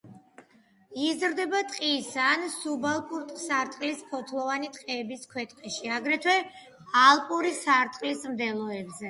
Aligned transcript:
იზრდება 1.07 1.59
ტყის 1.73 2.07
ან 2.27 2.45
სუბალპურ 2.53 3.27
სარტყლის 3.41 4.01
ფოთლოვანი 4.15 4.71
ტყეების 4.79 5.29
ქვეტყეში, 5.35 5.93
აგრეთვე 5.99 6.37
ალპური 7.05 7.55
სარტყლის 7.61 8.27
მდელოებზე. 8.35 8.99